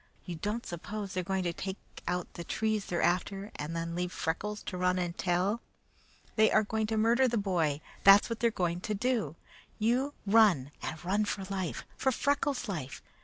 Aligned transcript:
You 0.25 0.33
don't 0.33 0.65
suppose 0.65 1.13
they 1.13 1.21
are 1.21 1.23
going 1.23 1.43
to 1.43 1.53
take 1.53 1.77
out 2.07 2.33
the 2.33 2.43
trees 2.43 2.85
they're 2.87 3.03
after 3.03 3.51
and 3.57 3.75
then 3.75 3.93
leave 3.93 4.11
Freckles 4.11 4.63
to 4.63 4.75
run 4.75 4.97
and 4.97 5.15
tell? 5.15 5.61
They 6.37 6.49
are 6.51 6.63
going 6.63 6.87
to 6.87 6.97
murder 6.97 7.27
the 7.27 7.37
boy; 7.37 7.81
that's 8.03 8.27
what 8.27 8.39
they 8.39 8.47
are 8.47 8.49
going 8.49 8.81
to 8.81 8.95
do. 8.95 9.35
You 9.77 10.15
run, 10.25 10.71
and 10.81 11.05
run 11.05 11.25
for 11.25 11.43
life! 11.53 11.85
For 11.97 12.11
Freckles' 12.11 12.67
life! 12.67 13.03